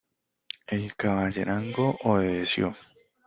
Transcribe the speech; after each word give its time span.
el 0.65 0.95
caballerango 0.97 1.95
obedeció. 2.05 2.75